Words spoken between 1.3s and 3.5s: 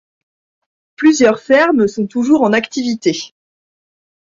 fermes sont toujours en activité.